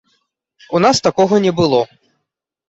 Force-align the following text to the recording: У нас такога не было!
У 0.79 0.81
нас 0.85 1.01
такога 1.09 1.39
не 1.45 1.53
было! 1.61 1.83